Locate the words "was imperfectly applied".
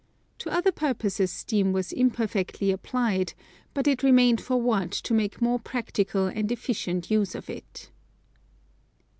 1.73-3.35